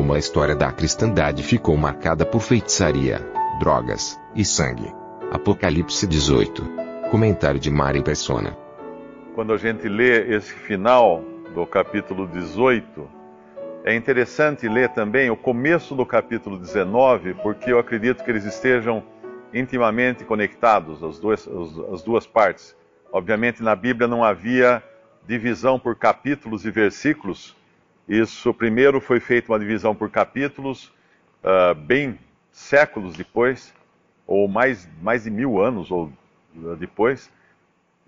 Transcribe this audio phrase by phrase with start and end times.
[0.00, 3.18] Como a história da cristandade ficou marcada por feitiçaria,
[3.58, 4.90] drogas e sangue.
[5.30, 6.62] Apocalipse 18.
[7.10, 8.56] Comentário de Mari Persona.
[9.34, 11.22] Quando a gente lê esse final
[11.54, 13.10] do capítulo 18,
[13.84, 19.02] é interessante ler também o começo do capítulo 19, porque eu acredito que eles estejam
[19.52, 21.46] intimamente conectados, as duas,
[21.92, 22.74] as duas partes.
[23.12, 24.82] Obviamente, na Bíblia não havia
[25.26, 27.54] divisão por capítulos e versículos.
[28.08, 30.92] Isso primeiro foi feita uma divisão por capítulos,
[31.44, 32.18] uh, bem
[32.50, 33.72] séculos depois,
[34.26, 36.12] ou mais, mais de mil anos ou
[36.56, 37.30] uh, depois.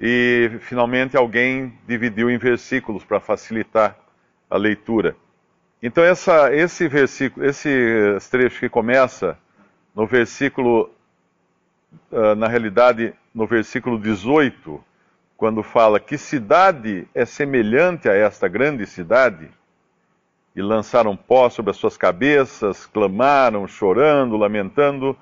[0.01, 3.97] E finalmente alguém dividiu em versículos para facilitar
[4.51, 5.17] a leitura.
[5.83, 9.39] Então essa, esse versículo, esse trecho que começa
[9.95, 10.91] no versículo,
[12.11, 14.83] uh, na realidade, no versículo 18,
[15.37, 19.51] quando fala que cidade é semelhante a esta grande cidade,
[20.55, 25.17] e lançaram pó sobre as suas cabeças, clamaram, chorando, lamentando.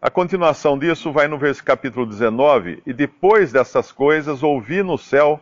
[0.00, 5.40] A continuação disso vai no versículo capítulo 19, e depois dessas coisas ouvi no céu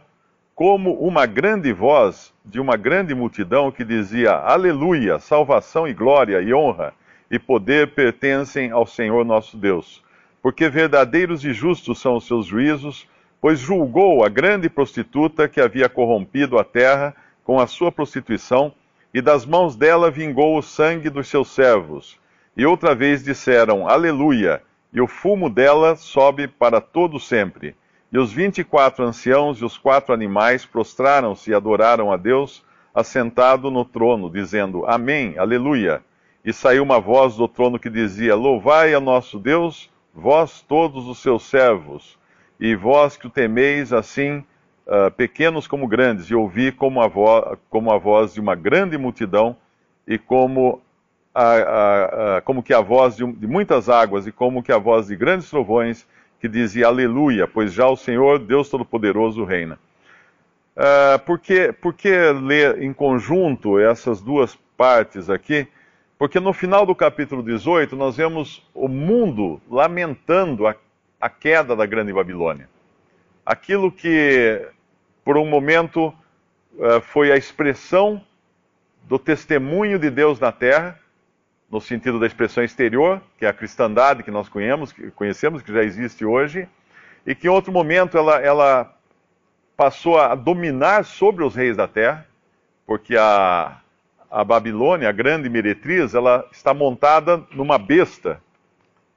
[0.55, 6.53] como uma grande voz de uma grande multidão que dizia: Aleluia, salvação e glória e
[6.53, 6.92] honra
[7.31, 10.03] e poder pertencem ao Senhor nosso Deus.
[10.42, 13.09] Porque verdadeiros e justos são os seus juízos,
[13.41, 17.14] pois julgou a grande prostituta que havia corrompido a terra
[17.45, 18.73] com a sua prostituição
[19.13, 22.19] e das mãos dela vingou o sangue dos seus servos.
[22.57, 27.75] E outra vez disseram, Aleluia, e o fumo dela sobe para todo sempre.
[28.13, 32.63] E os vinte e quatro anciãos e os quatro animais prostraram-se e adoraram a Deus,
[32.95, 36.03] assentado no trono, dizendo, Amém, Aleluia.
[36.45, 41.23] E saiu uma voz do trono que dizia, Louvai a nosso Deus, vós todos os
[41.23, 42.19] seus servos,
[42.61, 44.45] e vós que o temeis assim,
[44.87, 48.97] uh, pequenos como grandes, e ouvi como a, vo como a voz de uma grande
[48.98, 49.57] multidão
[50.07, 50.81] e como,
[51.35, 55.07] a, a, como que a voz de, de, muitas águas e como que a voz
[55.07, 56.07] de grandes trovões
[56.41, 59.79] que dizia Aleluia, pois já o Senhor, Deus Todo-Poderoso, reina.
[60.77, 65.69] Uh, por, que, por que ler em conjunto essas duas partes aqui?
[66.19, 70.75] Porque no final do capítulo 18 nós vemos o mundo lamentando a,
[71.21, 72.69] a queda da grande Babilônia.
[73.45, 74.69] Aquilo que
[75.25, 76.08] por um momento
[76.75, 78.25] uh, foi a expressão
[79.05, 80.98] do testemunho de Deus na terra,
[81.70, 85.73] no sentido da expressão exterior, que é a cristandade que nós conhecemos, que, conhecemos, que
[85.73, 86.69] já existe hoje,
[87.27, 88.95] e que em outro momento ela, ela
[89.77, 92.27] passou a dominar sobre os reis da terra,
[92.86, 93.80] porque a,
[94.30, 98.41] a Babilônia, a grande meretriz, ela está montada numa besta.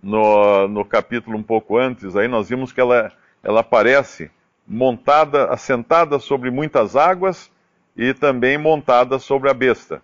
[0.02, 3.12] No, no capítulo um pouco antes, aí nós vimos que ela,
[3.45, 4.31] ela aparece
[4.67, 7.51] montada, assentada sobre muitas águas
[7.95, 10.01] e também montada sobre a besta.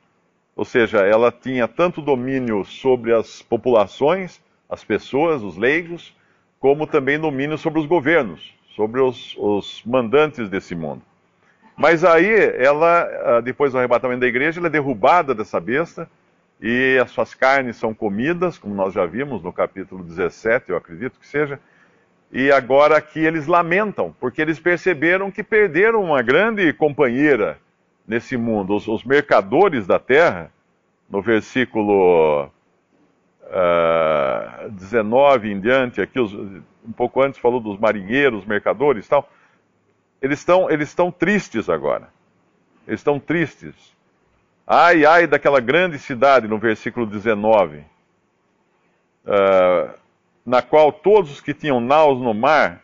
[0.55, 6.15] Ou seja, ela tinha tanto domínio sobre as populações, as pessoas, os leigos,
[6.59, 11.01] como também domínio sobre os governos, sobre os, os mandantes desse mundo.
[11.75, 16.07] Mas aí, ela, ah, depois do arrebatamento da igreja, ela é derrubada dessa besta
[16.61, 21.19] e as suas carnes são comidas, como nós já vimos no capítulo 17, eu acredito
[21.19, 21.59] que seja,
[22.31, 27.59] e agora aqui eles lamentam, porque eles perceberam que perderam uma grande companheira
[28.07, 28.73] nesse mundo.
[28.73, 30.49] Os, os mercadores da terra,
[31.09, 32.51] no versículo uh,
[33.51, 39.29] ah, 19 em diante, aqui os, um pouco antes falou dos marinheiros, mercadores e tal.
[40.21, 42.07] Eles estão eles estão tristes agora.
[42.87, 43.75] Eles estão tristes.
[44.65, 47.83] Ai, ai daquela grande cidade, no versículo 19.
[49.25, 50.00] Uh,
[50.45, 52.81] na qual todos os que tinham naus no mar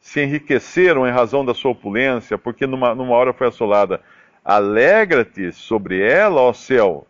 [0.00, 4.00] se enriqueceram em razão da sua opulência, porque numa, numa hora foi assolada.
[4.44, 7.06] Alegra-te sobre ela, ó céu,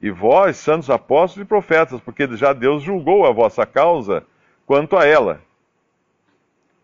[0.00, 4.24] e vós, santos apóstolos e profetas, porque já Deus julgou a vossa causa
[4.64, 5.42] quanto a ela.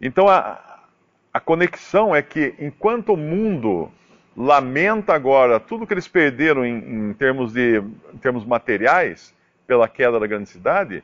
[0.01, 0.81] Então a,
[1.33, 3.91] a conexão é que enquanto o mundo
[4.37, 6.77] lamenta agora tudo que eles perderam em,
[7.09, 9.35] em, termos, de, em termos materiais
[9.67, 11.03] pela queda da grande cidade,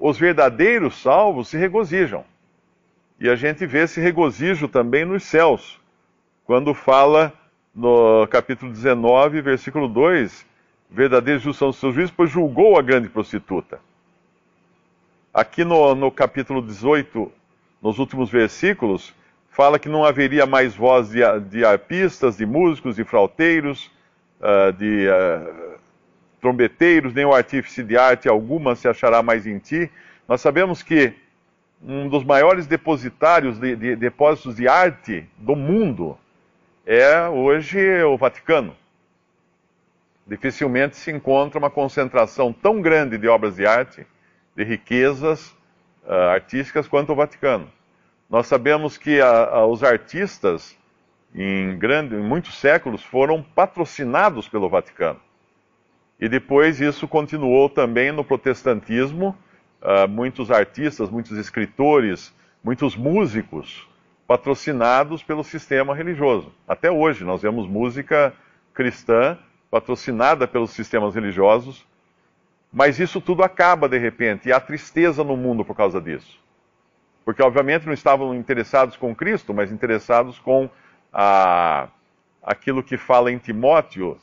[0.00, 2.24] os verdadeiros salvos se regozijam.
[3.20, 5.78] E a gente vê esse regozijo também nos céus,
[6.46, 7.34] quando fala
[7.74, 10.46] no capítulo 19, versículo 2,
[10.90, 13.78] verdadeira justiça dos seus juízes, pois julgou a grande prostituta.
[15.34, 17.30] Aqui no, no capítulo 18,
[17.82, 19.14] nos últimos versículos,
[19.50, 21.20] fala que não haveria mais voz de,
[21.50, 23.90] de arpistas, de músicos, de frauteiros,
[24.40, 25.69] uh, de uh,
[26.40, 29.90] trombeteiros, nem o artífice de arte alguma se achará mais em ti.
[30.26, 31.12] Nós sabemos que
[31.82, 36.18] um dos maiores depositários de, de depósitos de arte do mundo
[36.86, 38.76] é hoje o Vaticano.
[40.26, 44.06] Dificilmente se encontra uma concentração tão grande de obras de arte,
[44.54, 45.50] de riquezas
[46.04, 47.70] uh, artísticas quanto o Vaticano.
[48.28, 50.76] Nós sabemos que a, a, os artistas,
[51.34, 55.20] em, grande, em muitos séculos, foram patrocinados pelo Vaticano.
[56.20, 59.36] E depois isso continuou também no protestantismo.
[59.80, 63.88] Uh, muitos artistas, muitos escritores, muitos músicos
[64.26, 66.52] patrocinados pelo sistema religioso.
[66.68, 68.34] Até hoje nós vemos música
[68.74, 69.38] cristã
[69.70, 71.86] patrocinada pelos sistemas religiosos,
[72.72, 76.38] mas isso tudo acaba de repente e há tristeza no mundo por causa disso.
[77.24, 80.68] Porque, obviamente, não estavam interessados com Cristo, mas interessados com
[81.12, 81.88] a,
[82.42, 84.18] aquilo que fala em Timóteo,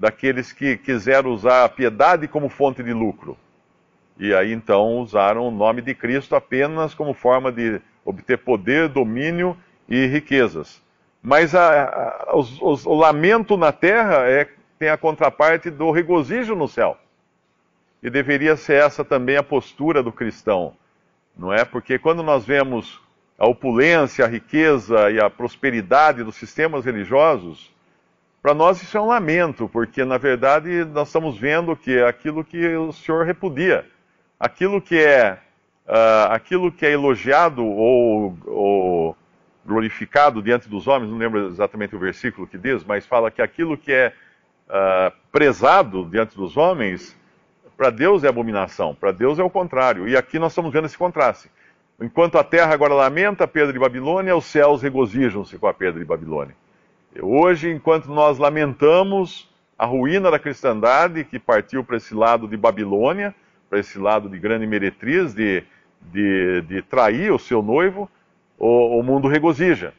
[0.00, 3.36] daqueles que quiseram usar a piedade como fonte de lucro.
[4.18, 9.56] E aí então usaram o nome de Cristo apenas como forma de obter poder, domínio
[9.88, 10.82] e riquezas.
[11.22, 16.56] Mas a, a, os, os, o lamento na terra é, tem a contraparte do regozijo
[16.56, 16.98] no céu.
[18.02, 20.74] E deveria ser essa também a postura do cristão
[21.40, 21.64] não é?
[21.64, 23.00] Porque quando nós vemos
[23.38, 27.72] a opulência, a riqueza e a prosperidade dos sistemas religiosos,
[28.42, 32.44] para nós isso é um lamento, porque na verdade nós estamos vendo que é aquilo
[32.44, 33.84] que o Senhor repudia,
[34.38, 35.38] aquilo que é
[35.86, 39.16] uh, aquilo que é elogiado ou, ou,
[39.66, 43.76] glorificado diante dos homens, não lembro exatamente o versículo que diz, mas fala que aquilo
[43.76, 44.12] que é
[44.68, 47.16] uh, prezado diante dos homens
[47.76, 50.08] para Deus é abominação, para Deus é o contrário.
[50.08, 51.50] E aqui nós estamos vendo esse contraste.
[52.00, 55.98] Enquanto a terra agora lamenta a perda de Babilônia, os céus regozijam-se com a perda
[55.98, 56.54] de Babilônia.
[57.18, 63.34] Hoje, enquanto nós lamentamos a ruína da cristandade que partiu para esse lado de Babilônia,
[63.68, 65.64] para esse lado de grande meretriz, de,
[66.00, 68.08] de, de trair o seu noivo,
[68.56, 69.92] o, o, mundo regozija,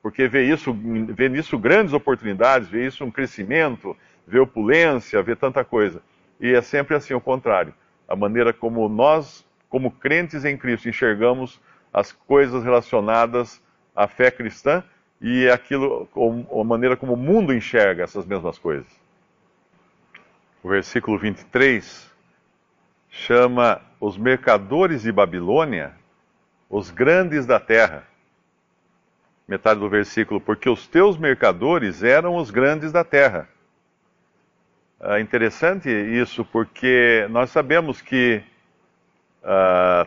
[0.00, 3.94] porque vê, isso, vê nisso grandes oportunidades, vê isso um crescimento,
[4.26, 6.00] vê opulência, vê tanta coisa.
[6.40, 7.74] E é sempre assim o contrário.
[8.08, 11.60] A maneira como nós, como crentes em Cristo, enxergamos
[11.92, 13.62] as coisas relacionadas
[13.94, 14.82] à fé cristã
[15.26, 16.06] e aquilo,
[16.52, 18.86] a maneira como o mundo enxerga essas mesmas coisas.
[20.62, 22.10] O versículo 23
[23.08, 25.94] chama os mercadores de Babilônia
[26.68, 28.06] os grandes da terra.
[29.48, 33.48] Metade do versículo, porque os teus mercadores eram os grandes da terra.
[35.00, 38.42] É interessante isso, porque nós sabemos que
[39.42, 40.06] uh,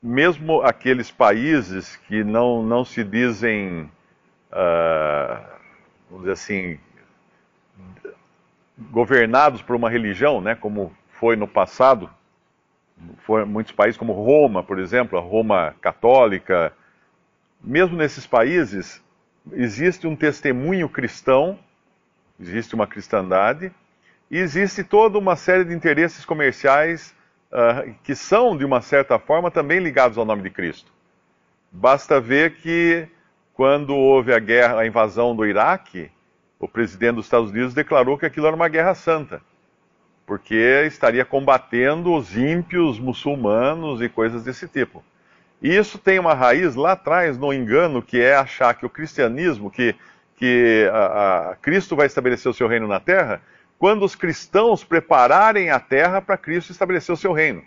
[0.00, 3.90] mesmo aqueles países que não, não se dizem,
[4.52, 5.42] uh,
[6.08, 6.78] vamos dizer assim,
[8.90, 12.10] governados por uma religião, né, como foi no passado,
[13.18, 16.72] foi muitos países como Roma, por exemplo, a Roma católica,
[17.62, 19.02] mesmo nesses países
[19.52, 21.58] existe um testemunho cristão,
[22.40, 23.72] existe uma cristandade,
[24.30, 27.14] e existe toda uma série de interesses comerciais
[27.50, 30.90] uh, que são, de uma certa forma, também ligados ao nome de Cristo.
[31.70, 33.06] Basta ver que,
[33.62, 36.10] quando houve a guerra, a invasão do Iraque,
[36.58, 39.40] o presidente dos Estados Unidos declarou que aquilo era uma guerra santa,
[40.26, 45.00] porque estaria combatendo os ímpios muçulmanos e coisas desse tipo.
[45.62, 49.70] E isso tem uma raiz lá atrás no engano que é achar que o cristianismo,
[49.70, 49.94] que,
[50.34, 53.40] que a, a Cristo vai estabelecer o seu reino na terra,
[53.78, 57.62] quando os cristãos prepararem a terra para Cristo estabelecer o seu reino.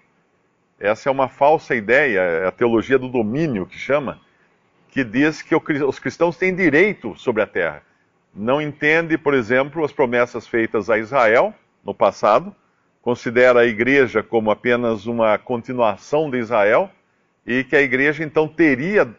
[0.77, 4.19] Essa é uma falsa ideia, é a teologia do domínio que chama,
[4.95, 7.83] que diz que os cristãos têm direito sobre a terra.
[8.33, 12.55] Não entende, por exemplo, as promessas feitas a Israel no passado,
[13.01, 16.89] considera a igreja como apenas uma continuação de Israel
[17.45, 19.13] e que a igreja então teria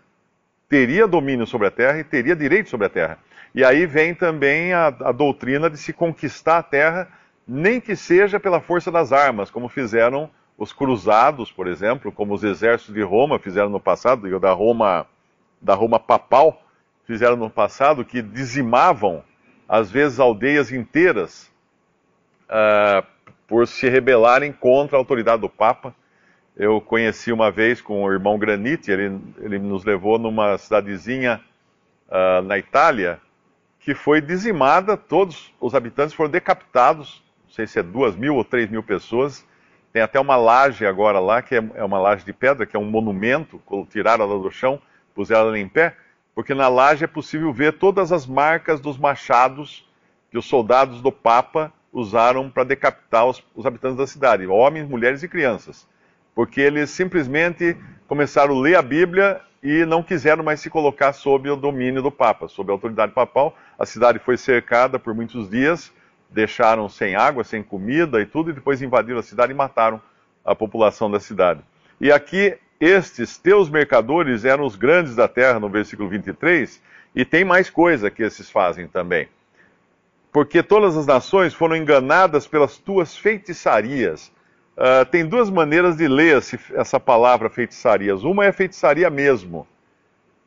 [0.66, 3.18] teria domínio sobre a terra e teria direito sobre a terra.
[3.54, 7.06] E aí vem também a, a, doutrina de se conquistar a terra,
[7.46, 12.42] nem que seja pela força das armas, como fizeram os cruzados, por exemplo, como os
[12.42, 15.06] exércitos de Roma fizeram no passado, e da Roma,
[15.60, 16.62] da Roma papal
[17.04, 19.22] fizeram no passado, que dizimavam,
[19.68, 21.50] às vezes, aldeias inteiras
[22.48, 23.06] uh,
[23.46, 25.94] por se rebelarem contra a autoridade do Papa.
[26.56, 31.40] Eu conheci uma vez com o irmão Granite, ele, ele nos levou numa cidadezinha
[32.08, 33.20] uh, na Itália,
[33.78, 38.44] que foi dizimada, todos os habitantes foram decapitados, não sei se é duas mil ou
[38.44, 39.46] três mil pessoas.
[39.92, 42.80] Tem até uma laje agora lá, que é, é uma laje de pedra, que é
[42.80, 44.80] um monumento, tiraram ela do chão,
[45.16, 45.96] puseram ela em pé,
[46.34, 49.88] porque na laje é possível ver todas as marcas dos machados
[50.30, 55.22] que os soldados do Papa usaram para decapitar os, os habitantes da cidade, homens, mulheres
[55.22, 55.88] e crianças.
[56.34, 57.74] Porque eles simplesmente
[58.06, 62.10] começaram a ler a Bíblia e não quiseram mais se colocar sob o domínio do
[62.10, 63.56] Papa, sob a autoridade papal.
[63.78, 65.90] A cidade foi cercada por muitos dias,
[66.28, 70.00] deixaram sem água, sem comida e tudo, e depois invadiram a cidade e mataram
[70.44, 71.62] a população da cidade.
[71.98, 76.82] E aqui, estes teus mercadores eram os grandes da terra, no versículo 23,
[77.14, 79.28] e tem mais coisa que esses fazem também
[80.36, 84.30] porque todas as nações foram enganadas pelas tuas feitiçarias.
[84.76, 86.42] Uh, tem duas maneiras de ler
[86.74, 88.22] essa palavra feitiçarias.
[88.22, 89.66] Uma é feitiçaria mesmo,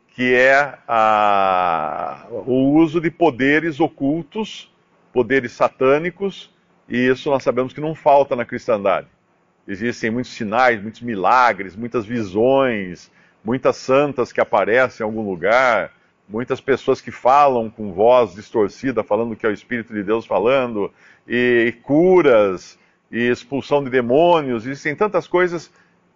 [0.10, 4.72] que é a, o uso de poderes ocultos,
[5.12, 6.54] poderes satânicos,
[6.88, 9.08] e isso nós sabemos que não falta na cristandade.
[9.70, 13.12] Existem muitos sinais, muitos milagres, muitas visões,
[13.46, 15.92] muitas santas que aparecem em algum lugar,
[16.28, 20.92] muitas pessoas que falam com voz distorcida, falando que é o Espírito de Deus falando,
[21.28, 22.80] e, e curas,
[23.12, 25.72] e expulsão de demônios, existem tantas coisas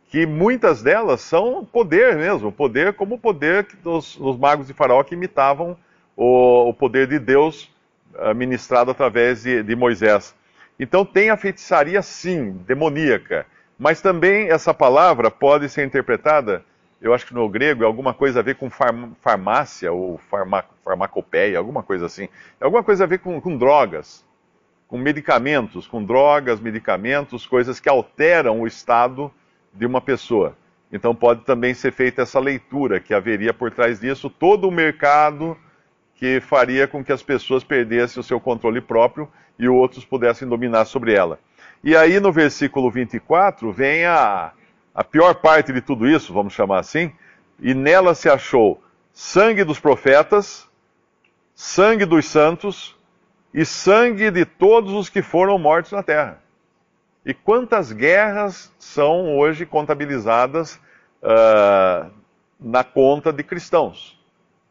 [0.10, 5.04] que muitas delas são poder mesmo, poder como o poder dos, dos magos de Faraó
[5.04, 5.78] que imitavam
[6.16, 7.70] o, o poder de Deus
[8.16, 10.34] uh, ministrado através de, de Moisés.
[10.80, 13.46] Então tem a feitiçaria sim, demoníaca,
[13.78, 16.64] mas também essa palavra pode ser interpretada
[17.04, 21.58] eu acho que no grego é alguma coisa a ver com farmácia ou farma, farmacopeia,
[21.58, 22.30] alguma coisa assim.
[22.62, 24.26] É alguma coisa a ver com, com drogas,
[24.88, 29.30] com medicamentos, com drogas, medicamentos, coisas que alteram o estado
[29.74, 30.56] de uma pessoa.
[30.90, 35.58] Então pode também ser feita essa leitura que haveria por trás disso todo o mercado
[36.16, 40.86] que faria com que as pessoas perdessem o seu controle próprio e outros pudessem dominar
[40.86, 41.40] sobre ela.
[41.84, 44.52] E aí no versículo 24 vem a,
[44.94, 47.12] a pior parte de tudo isso, vamos chamar assim,
[47.60, 48.82] e nela se achou
[49.12, 50.68] sangue dos profetas,
[51.54, 52.96] sangue dos santos
[53.54, 56.42] e sangue de todos os que foram mortos na terra.
[57.26, 60.76] E quantas guerras são hoje contabilizadas
[61.22, 62.12] uh,
[62.60, 64.20] na conta de cristãos,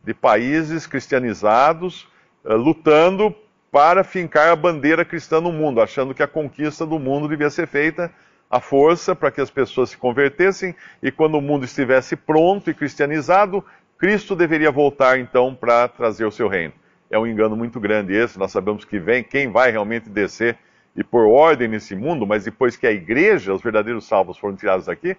[0.04, 2.06] de países cristianizados,
[2.44, 3.34] uh, lutando
[3.72, 7.66] para fincar a bandeira cristã no mundo, achando que a conquista do mundo devia ser
[7.66, 8.12] feita
[8.50, 12.74] a força para que as pessoas se convertessem e quando o mundo estivesse pronto e
[12.74, 13.64] cristianizado,
[13.96, 16.74] Cristo deveria voltar então para trazer o seu reino.
[17.10, 20.58] É um engano muito grande esse, nós sabemos que vem quem vai realmente descer
[20.94, 24.86] e pôr ordem nesse mundo, mas depois que a igreja, os verdadeiros salvos foram tirados
[24.86, 25.16] aqui,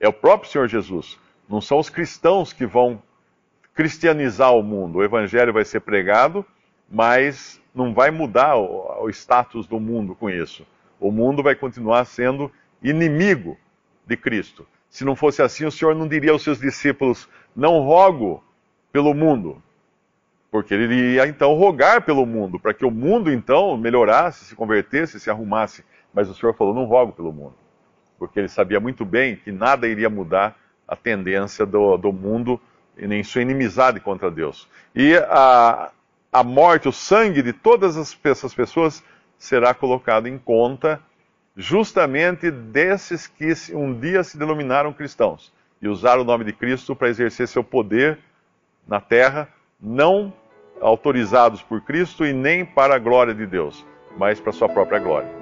[0.00, 1.18] é o próprio Senhor Jesus.
[1.46, 3.02] Não são os cristãos que vão
[3.74, 4.98] cristianizar o mundo.
[4.98, 6.42] O evangelho vai ser pregado,
[6.92, 10.66] mas não vai mudar o, o status do mundo com isso.
[11.00, 13.56] O mundo vai continuar sendo inimigo
[14.06, 14.66] de Cristo.
[14.90, 18.44] Se não fosse assim, o Senhor não diria aos seus discípulos: Não rogo
[18.92, 19.62] pelo mundo,
[20.50, 25.18] porque ele iria então rogar pelo mundo, para que o mundo então melhorasse, se convertesse,
[25.18, 25.82] se arrumasse.
[26.12, 27.54] Mas o Senhor falou: Não rogo pelo mundo,
[28.18, 32.60] porque ele sabia muito bem que nada iria mudar a tendência do, do mundo
[32.98, 34.68] e nem sua inimizade contra Deus.
[34.94, 35.90] E a,
[36.32, 39.04] a morte, o sangue de todas as, essas pessoas
[39.36, 41.00] será colocado em conta
[41.54, 47.08] justamente desses que um dia se denominaram cristãos e usaram o nome de Cristo para
[47.08, 48.18] exercer seu poder
[48.88, 49.48] na terra,
[49.80, 50.32] não
[50.80, 53.84] autorizados por Cristo e nem para a glória de Deus,
[54.16, 55.41] mas para sua própria glória.